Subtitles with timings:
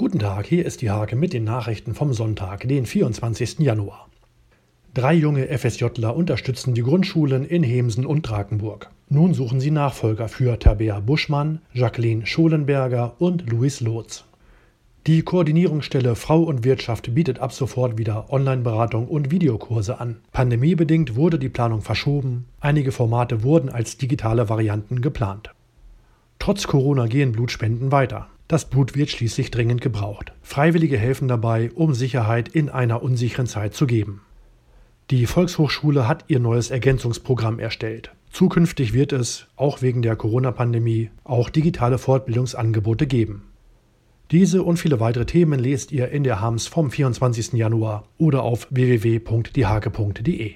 [0.00, 3.58] Guten Tag, hier ist die Hake mit den Nachrichten vom Sonntag, den 24.
[3.58, 4.08] Januar.
[4.94, 8.88] Drei junge FSJler unterstützen die Grundschulen in Hemsen und Drakenburg.
[9.10, 14.24] Nun suchen sie Nachfolger für Tabea Buschmann, Jacqueline Scholenberger und Luis Lotz.
[15.06, 20.22] Die Koordinierungsstelle Frau und Wirtschaft bietet ab sofort wieder Online-Beratung und Videokurse an.
[20.32, 25.50] Pandemiebedingt wurde die Planung verschoben, einige Formate wurden als digitale Varianten geplant.
[26.38, 28.28] Trotz Corona gehen Blutspenden weiter.
[28.50, 30.32] Das Blut wird schließlich dringend gebraucht.
[30.42, 34.22] Freiwillige helfen dabei, um Sicherheit in einer unsicheren Zeit zu geben.
[35.12, 38.10] Die Volkshochschule hat ihr neues Ergänzungsprogramm erstellt.
[38.32, 43.44] Zukünftig wird es, auch wegen der Corona-Pandemie, auch digitale Fortbildungsangebote geben.
[44.32, 47.52] Diese und viele weitere Themen lest ihr in der Hams vom 24.
[47.52, 50.48] Januar oder auf www.diehake.de.